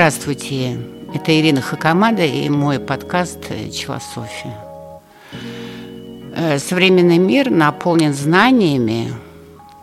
[0.00, 0.80] Здравствуйте,
[1.12, 3.38] это Ирина Хакамада и мой подкаст
[3.70, 4.56] «Челософия».
[6.34, 9.12] Э, современный мир наполнен знаниями,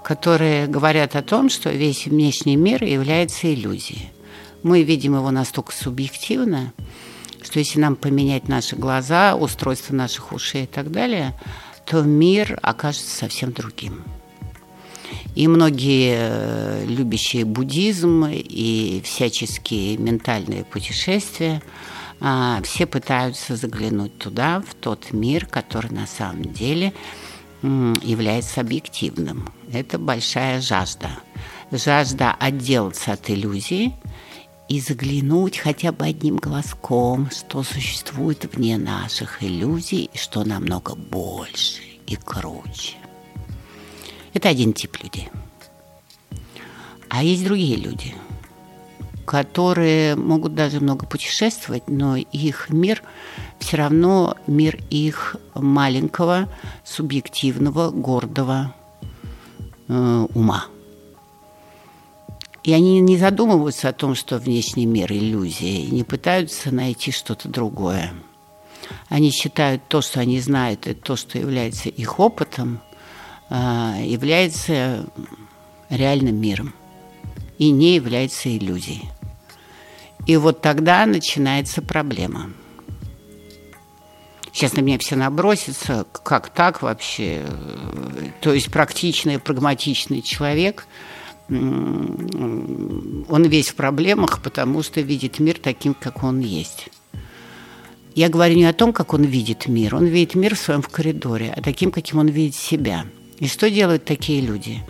[0.03, 4.09] которые говорят о том, что весь внешний мир является иллюзией.
[4.63, 6.73] Мы видим его настолько субъективно,
[7.43, 11.39] что если нам поменять наши глаза, устройство наших ушей и так далее,
[11.85, 14.01] то мир окажется совсем другим.
[15.37, 21.61] И многие э, любящие буддизм и всяческие ментальные путешествия
[22.19, 26.91] а, все пытаются заглянуть туда, в тот мир, который на самом деле
[27.61, 29.53] является объективным.
[29.71, 31.11] Это большая жажда.
[31.71, 33.93] Жажда отделаться от иллюзии
[34.69, 41.83] и заглянуть хотя бы одним глазком, что существует вне наших иллюзий, и что намного больше
[42.07, 42.95] и круче.
[44.37, 45.29] Это один тип людей.
[47.09, 48.13] А есть другие люди,
[49.25, 53.01] которые могут даже много путешествовать, но их мир
[53.57, 56.53] все равно мир их маленького,
[56.85, 58.75] субъективного, гордого
[59.87, 60.67] э, ума.
[62.63, 67.49] И они не задумываются о том, что внешний мир иллюзия, и не пытаются найти что-то
[67.49, 68.13] другое.
[69.09, 72.81] Они считают то, что они знают, и то, что является их опытом,
[73.49, 75.05] является
[75.89, 76.73] реальным миром
[77.57, 79.09] и не является иллюзией.
[80.25, 82.51] И вот тогда начинается проблема.
[84.51, 87.45] Сейчас на меня все набросятся, как так вообще?
[88.41, 90.87] То есть практичный, прагматичный человек,
[91.47, 96.89] он весь в проблемах, потому что видит мир таким, как он есть.
[98.15, 99.95] Я говорю не о том, как он видит мир.
[99.95, 103.05] Он видит мир в своем в коридоре, а таким, каким он видит себя–
[103.39, 104.83] и что делают такие люди?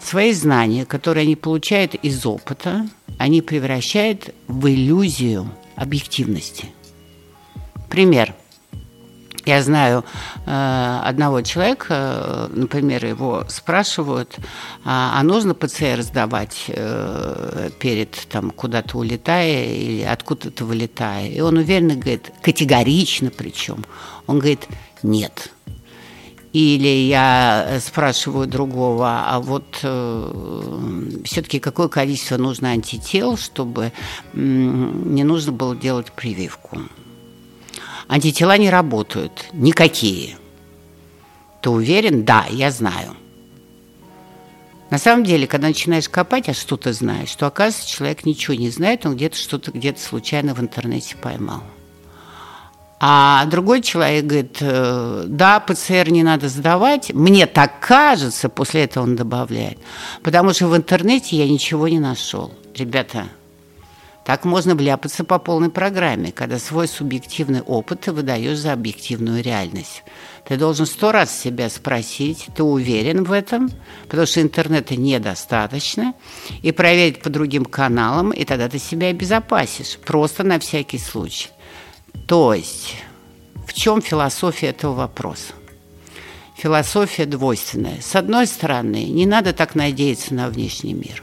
[0.00, 6.66] Свои знания, которые они получают из опыта, они превращают в иллюзию объективности.
[7.88, 8.34] Пример.
[9.44, 10.04] Я знаю
[10.46, 14.36] э, одного человека, э, например, его спрашивают,
[14.84, 21.26] а, а нужно ПЦР сдавать э, перед там куда-то улетая или откуда-то вылетая?
[21.28, 23.84] И он уверенно говорит, категорично причем,
[24.28, 24.68] он говорит,
[25.02, 25.50] нет,
[26.52, 33.90] или я э, спрашиваю другого, а вот э, все-таки какое количество нужно антител, чтобы э,
[34.34, 36.78] не нужно было делать прививку?
[38.06, 40.36] Антитела не работают, никакие.
[41.62, 42.24] Ты уверен?
[42.24, 43.16] Да, я знаю.
[44.90, 48.68] На самом деле, когда начинаешь копать, а что ты знаешь, то оказывается, человек ничего не
[48.68, 51.62] знает, он где-то что-то где-то случайно в интернете поймал.
[53.04, 57.12] А другой человек говорит, э, да, ПЦР не надо сдавать.
[57.12, 59.78] Мне так кажется, после этого он добавляет.
[60.22, 62.52] Потому что в интернете я ничего не нашел.
[62.76, 63.24] Ребята,
[64.24, 70.04] так можно вляпаться по полной программе, когда свой субъективный опыт ты выдаешь за объективную реальность.
[70.46, 73.68] Ты должен сто раз себя спросить, ты уверен в этом,
[74.08, 76.14] потому что интернета недостаточно,
[76.62, 81.48] и проверить по другим каналам, и тогда ты себя обезопасишь, просто на всякий случай.
[82.26, 82.96] То есть,
[83.66, 85.52] в чем философия этого вопроса?
[86.56, 88.00] Философия двойственная.
[88.00, 91.22] С одной стороны, не надо так надеяться на внешний мир,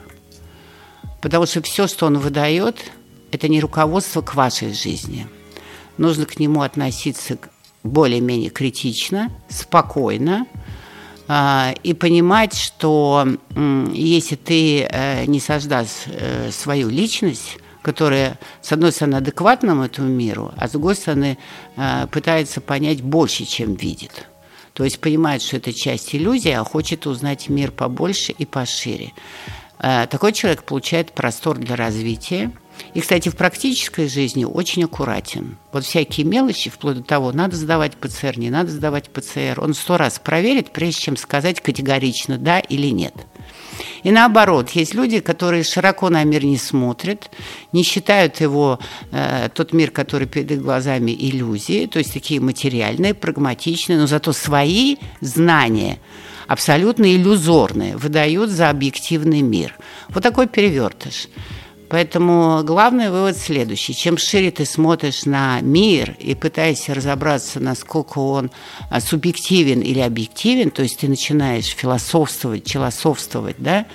[1.22, 2.92] потому что все, что он выдает,
[3.32, 5.28] это не руководство к вашей жизни.
[5.98, 7.38] Нужно к нему относиться
[7.84, 10.46] более-менее критично, спокойно,
[11.28, 13.28] а, и понимать, что
[13.94, 20.54] если ты э, не создашь э, свою личность, которая, с одной стороны, адекватна этому миру,
[20.58, 21.38] а с другой стороны,
[21.76, 24.28] э, пытается понять больше, чем видит.
[24.74, 29.14] То есть понимает, что это часть иллюзии, а хочет узнать мир побольше и пошире.
[29.80, 32.52] Э, такой человек получает простор для развития.
[32.94, 35.58] И, кстати, в практической жизни очень аккуратен.
[35.74, 39.60] Вот всякие мелочи, вплоть до того, надо сдавать ПЦР, не надо сдавать ПЦР.
[39.62, 43.14] Он сто раз проверит, прежде чем сказать категорично «да» или «нет».
[44.04, 47.30] И наоборот, есть люди, которые широко на мир не смотрят,
[47.72, 48.80] не считают его,
[49.12, 54.34] э, тот мир, который перед их глазами, иллюзией, то есть такие материальные, прагматичные, но зато
[54.34, 56.00] свои знания
[56.48, 59.78] абсолютно иллюзорные, выдают за объективный мир.
[60.10, 61.28] Вот такой перевертыш.
[61.90, 63.96] Поэтому главный вывод следующий.
[63.96, 68.52] Чем шире ты смотришь на мир и пытаешься разобраться, насколько он
[68.92, 73.88] а, субъективен или объективен, то есть ты начинаешь философствовать, челософствовать, да,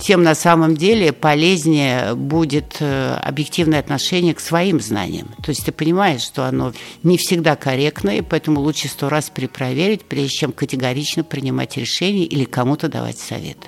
[0.00, 5.34] тем на самом деле полезнее будет э, объективное отношение к своим знаниям.
[5.42, 6.72] То есть ты понимаешь, что оно
[7.02, 12.44] не всегда корректно, и поэтому лучше сто раз перепроверить, прежде чем категорично принимать решение или
[12.44, 13.58] кому-то давать совет.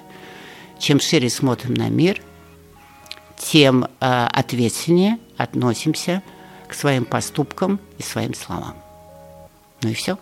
[0.79, 2.23] Чем шире смотрим на мир–
[3.41, 3.89] тем э,
[4.33, 6.23] ответственнее относимся
[6.69, 8.77] к своим поступкам и своим словам.
[9.83, 10.19] Ну и все.